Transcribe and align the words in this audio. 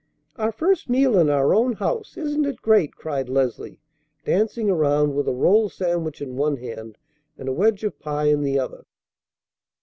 "Our 0.35 0.51
first 0.51 0.89
meal 0.89 1.15
in 1.19 1.29
our 1.29 1.53
own 1.53 1.73
house! 1.73 2.17
Isn't 2.17 2.45
it 2.45 2.63
great?" 2.63 2.95
cried 2.95 3.29
Leslie, 3.29 3.77
dancing 4.25 4.67
around 4.67 5.13
with 5.13 5.27
a 5.27 5.35
roll 5.35 5.69
sandwich 5.69 6.23
in 6.23 6.35
one 6.37 6.57
hand 6.57 6.97
and 7.37 7.47
a 7.47 7.53
wedge 7.53 7.83
of 7.83 7.99
pie 7.99 8.25
in 8.29 8.41
the 8.41 8.57
other. 8.57 8.85